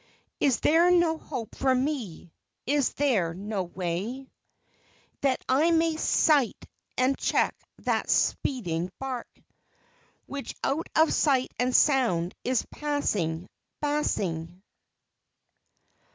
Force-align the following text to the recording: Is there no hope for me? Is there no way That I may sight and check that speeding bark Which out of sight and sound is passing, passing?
Is 0.39 0.61
there 0.61 0.89
no 0.89 1.19
hope 1.19 1.53
for 1.53 1.75
me? 1.75 2.31
Is 2.65 2.93
there 2.93 3.35
no 3.35 3.61
way 3.61 4.31
That 5.19 5.45
I 5.47 5.69
may 5.69 5.95
sight 5.95 6.57
and 6.97 7.15
check 7.19 7.53
that 7.83 8.09
speeding 8.09 8.91
bark 8.97 9.29
Which 10.25 10.55
out 10.63 10.89
of 10.95 11.13
sight 11.13 11.53
and 11.59 11.71
sound 11.75 12.33
is 12.43 12.65
passing, 12.71 13.47
passing? 13.79 14.63